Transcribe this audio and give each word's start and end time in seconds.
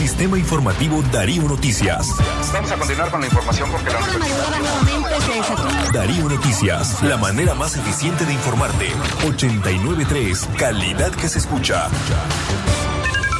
Sistema 0.00 0.38
Informativo 0.38 1.02
Darío 1.12 1.42
Noticias. 1.42 2.08
Vamos 2.54 2.72
a 2.72 2.76
continuar 2.78 3.10
con 3.10 3.20
la 3.20 3.26
información 3.26 3.70
porque 3.70 3.90
la 3.90 3.98
Darío 5.92 6.26
Noticias, 6.26 7.02
la 7.02 7.18
manera 7.18 7.52
más 7.52 7.76
eficiente 7.76 8.24
de 8.24 8.32
informarte. 8.32 8.86
893, 9.28 10.48
calidad 10.56 11.10
que 11.12 11.28
se 11.28 11.40
escucha. 11.40 11.88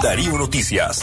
Darío 0.02 0.36
Noticias. 0.36 1.02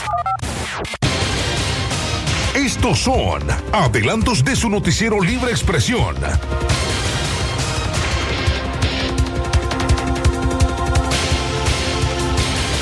Estos 2.54 3.00
son 3.00 3.42
adelantos 3.72 4.44
de 4.44 4.54
su 4.54 4.70
noticiero 4.70 5.20
Libre 5.20 5.50
Expresión. 5.50 6.14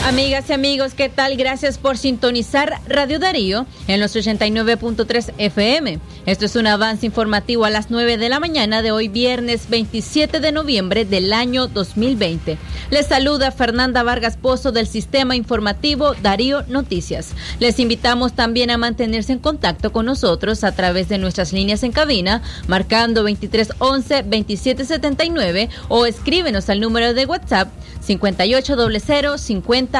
Amigas 0.07 0.49
y 0.51 0.53
amigos, 0.53 0.95
¿qué 0.95 1.09
tal? 1.09 1.37
Gracias 1.37 1.79
por 1.79 1.99
sintonizar 1.99 2.81
Radio 2.87 3.19
Darío 3.19 3.67
en 3.89 3.99
los 3.99 4.15
89.3 4.15 5.33
FM. 5.37 5.99
Esto 6.27 6.45
es 6.45 6.55
un 6.55 6.69
avance 6.69 7.07
informativo 7.07 7.65
a 7.65 7.71
las 7.71 7.91
9 7.91 8.17
de 8.17 8.29
la 8.29 8.39
mañana 8.39 8.83
de 8.83 8.93
hoy, 8.93 9.09
viernes 9.09 9.69
27 9.69 10.39
de 10.39 10.53
noviembre 10.53 11.05
del 11.05 11.33
año 11.33 11.67
2020. 11.67 12.57
Les 12.91 13.07
saluda 13.09 13.51
Fernanda 13.51 14.05
Vargas 14.05 14.37
Pozo 14.37 14.71
del 14.71 14.87
Sistema 14.87 15.35
Informativo 15.35 16.15
Darío 16.23 16.63
Noticias. 16.69 17.33
Les 17.59 17.81
invitamos 17.81 18.33
también 18.35 18.71
a 18.71 18.79
mantenerse 18.79 19.33
en 19.33 19.41
contacto 19.41 19.91
con 19.91 20.07
nosotros 20.07 20.63
a 20.63 20.71
través 20.71 21.09
de 21.09 21.19
nuestras 21.19 21.53
líneas 21.53 21.83
en 21.83 21.91
cabina, 21.91 22.43
marcando 22.69 23.23
2311 23.25 24.23
2779 24.23 25.69
o 25.89 26.07
escríbenos 26.07 26.71
al 26.71 26.79
número 26.79 27.13
de 27.13 27.27
WhatsApp 27.27 27.71
5800 28.03 29.41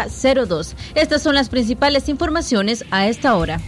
5002. 0.05 0.75
Estas 0.95 1.23
son 1.23 1.35
las 1.35 1.49
principales 1.49 2.09
informaciones 2.09 2.85
a 2.91 3.09
esta 3.09 3.37
hora. 3.37 3.61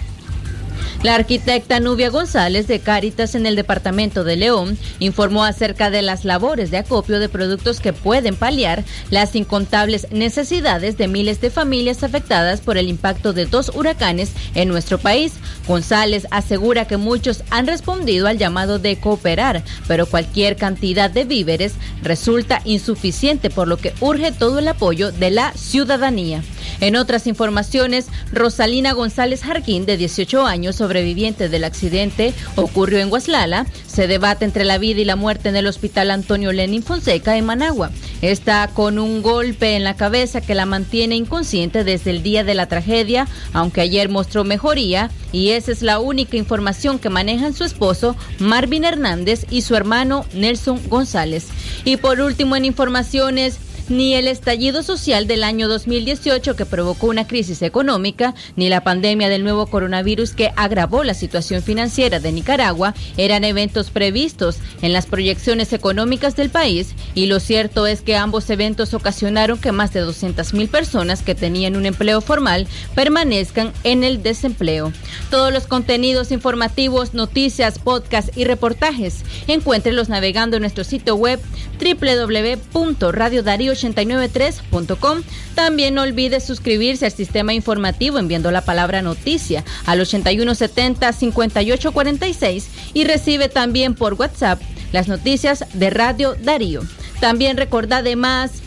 La 1.05 1.15
arquitecta 1.15 1.79
Nubia 1.79 2.11
González 2.11 2.67
de 2.67 2.81
Cáritas 2.81 3.37
en 3.37 3.47
el 3.47 3.55
departamento 3.55 4.25
de 4.25 4.35
León 4.35 4.77
informó 4.99 5.45
acerca 5.45 5.91
de 5.91 6.03
las 6.03 6.25
labores 6.25 6.73
de 6.73 6.79
acopio 6.79 7.21
de 7.21 7.29
productos 7.29 7.79
que 7.79 7.93
pueden 7.93 8.35
paliar 8.35 8.83
las 9.09 9.37
incontables 9.37 10.11
necesidades 10.11 10.99
de 10.99 11.07
miles 11.07 11.41
de 11.41 11.51
familias 11.51 12.03
afectadas 12.03 12.61
por 12.61 12.79
el 12.79 12.89
impacto 12.89 13.33
de 13.33 13.47
dos 13.47 13.71
huracanes 13.77 14.33
en 14.57 14.69
nuestro 14.69 14.99
país. 14.99 15.35
González 15.69 16.27
asegura 16.33 16.89
que 16.89 16.97
muchos 16.97 17.45
han 17.51 17.69
respondido 17.69 18.27
al 18.27 18.39
llamado 18.39 18.81
de 18.81 18.99
cooperar, 18.99 19.63
pero 19.87 20.05
cualquier 20.05 20.57
cantidad 20.57 21.11
de 21.11 21.25
víveres 21.25 21.75
resulta 22.03 22.61
insuficiente, 22.65 23.51
por 23.51 23.69
lo 23.69 23.77
que 23.77 23.95
urge 24.01 24.33
todo 24.33 24.59
el 24.59 24.67
apoyo 24.67 25.13
de 25.13 25.31
la 25.31 25.53
ciudadanía. 25.53 26.43
En 26.81 26.97
otras 26.97 27.27
informaciones, 27.27 28.07
Rosalina 28.33 28.93
González 28.93 29.43
Jarquín, 29.43 29.85
de 29.85 29.97
18 29.97 30.47
años, 30.47 30.77
sobreviviente 30.77 31.49
del 31.49 31.65
accidente, 31.65 32.35
ocurrió 32.57 32.99
en 32.99 33.11
Guaslala. 33.11 33.67
Se 33.87 34.07
debate 34.07 34.45
entre 34.45 34.65
la 34.65 34.79
vida 34.79 35.01
y 35.01 35.05
la 35.05 35.17
muerte 35.17 35.49
en 35.49 35.57
el 35.57 35.67
hospital 35.67 36.11
Antonio 36.11 36.53
Lenin 36.53 36.83
Fonseca 36.83 37.37
en 37.37 37.47
Managua. 37.47 37.91
Está 38.23 38.69
con 38.73 38.99
un 38.99 39.23
golpe 39.23 39.77
en 39.77 39.85
la 39.85 39.97
cabeza 39.97 40.41
que 40.41 40.55
la 40.55 40.67
mantiene 40.67 41.17
inconsciente 41.17 41.85
desde 41.85 42.11
el 42.11 42.23
día 42.23 42.45
de 42.45 42.55
la 42.55 42.67
tragedia, 42.67 43.27
aunque 43.53 43.81
ayer 43.81 44.09
mostró 44.09 44.45
mejoría 44.45 45.11
y 45.33 45.51
esa 45.51 45.73
es 45.73 45.83
la 45.83 45.99
única 45.99 46.37
información 46.37 46.99
que 46.99 47.11
manejan 47.11 47.55
su 47.55 47.65
esposo 47.65 48.17
Marvin 48.39 48.85
Hernández 48.85 49.47
y 49.51 49.63
su 49.63 49.75
hermano 49.75 50.25
Nelson 50.33 50.81
González. 50.89 51.49
Y 51.85 51.97
por 51.97 52.21
último 52.21 52.57
en 52.57 52.65
informaciones, 52.65 53.59
ni 53.89 54.15
el 54.15 54.29
estallido 54.29 54.83
social 54.83 55.27
del 55.27 55.43
año 55.45 55.69
2018 55.69 56.57
que 56.57 56.67
provocó 56.67 57.07
una 57.07 57.27
crisis 57.27 57.63
económica, 57.63 58.35
ni 58.57 58.69
la 58.69 58.83
pandemia 58.83 59.29
del 59.29 59.45
nuevo 59.45 59.67
coronavirus 59.67 60.33
que 60.33 60.53
agravó 60.57 61.05
la 61.05 61.15
situación 61.15 61.63
financiera 61.63 62.21
de 62.21 62.33
Nicaragua 62.33 62.95
eran 63.17 63.45
eventos 63.45 63.91
previstos 63.91 64.59
en 64.83 64.93
las 64.93 65.07
proyecciones 65.07 65.73
económicas 65.73 66.37
del 66.37 66.51
país 66.51 66.95
y 67.15 67.27
lo 67.27 67.41
cierto 67.41 67.87
es 67.87 68.03
que 68.03 68.17
ambos 68.17 68.51
eventos 68.51 68.95
ocasionaron 68.95 69.59
que 69.59 69.73
más 69.73 69.93
de 69.93 70.01
200 70.01 70.55
mil 70.55 70.69
personas 70.69 71.23
que 71.23 71.35
tenían 71.35 71.77
un 71.77 71.87
empleo 71.87 72.21
formal 72.21 72.67
permanezcan 72.95 73.73
en 73.85 74.05
el 74.05 74.23
desempleo. 74.23 74.93
Todos 75.31 75.53
los 75.53 75.67
contenidos 75.67 76.33
informativos, 76.33 77.15
noticias, 77.15 77.79
podcasts 77.79 78.37
y 78.37 78.45
reportajes, 78.45 79.23
encuéntrenlos 79.47 80.09
navegando 80.09 80.57
en 80.57 80.63
nuestro 80.63 80.85
sitio 80.85 81.17
web 81.17 81.41
www.radiodario 81.81 83.75
893.com. 83.83 85.23
También 85.55 85.95
no 85.95 86.03
olvide 86.03 86.41
suscribirse 86.41 87.07
al 87.07 87.13
sistema 87.13 87.55
informativo 87.55 88.19
enviando 88.19 88.51
la 88.51 88.65
palabra 88.65 89.03
noticia 89.03 89.63
al 89.87 90.01
8170-5846 90.01 92.65
y 92.95 93.05
recibe 93.05 93.49
también 93.49 93.95
por 93.95 94.15
WhatsApp 94.15 94.61
las 94.93 95.07
noticias 95.09 95.65
de 95.75 95.91
Radio 95.91 96.35
Darío. 96.35 96.83
También 97.21 97.57
recordad 97.57 98.01
además 98.01 98.63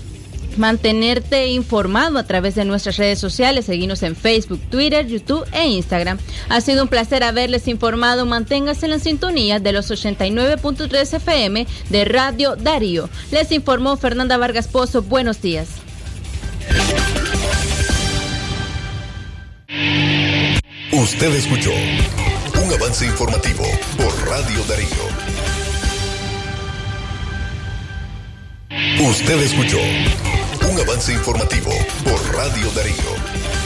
mantenerte 0.57 1.47
informado 1.47 2.17
a 2.17 2.23
través 2.23 2.56
de 2.56 2.66
nuestras 2.66 2.97
redes 2.97 3.19
sociales. 3.19 3.66
Seguimos 3.66 4.03
en 4.03 4.16
Facebook, 4.16 4.62
Twitter, 4.69 5.07
YouTube 5.07 5.45
e 5.51 5.67
Instagram. 5.67 6.17
Ha 6.50 6.62
sido 6.62 6.84
un 6.84 6.89
placer 6.89 7.23
haberles 7.23 7.67
informado. 7.67 8.25
Manténgase 8.25 8.85
en 8.85 8.91
la 8.91 9.00
sintonía 9.00 9.59
de 9.59 9.72
los 9.72 9.89
89.3 9.91 11.13
FM 11.16 11.67
de 11.89 12.06
Radio 12.06 12.56
Darío. 12.56 13.09
Les 13.31 13.51
informó 13.51 13.97
Fernanda 13.97 14.38
Vargas 14.38 14.67
Pozo. 14.67 15.01
Buenos 15.01 15.41
días. 15.41 15.69
Usted 20.91 21.33
escuchó 21.35 21.72
un 21.72 22.73
avance 22.73 23.06
informativo 23.06 23.63
por 23.97 24.28
Radio 24.28 24.63
Darío. 24.68 25.41
Usted 29.09 29.41
escuchó 29.41 29.79
un 30.71 30.79
avance 30.79 31.11
informativo 31.11 31.71
por 32.03 32.35
Radio 32.35 32.71
Darío. 32.71 33.60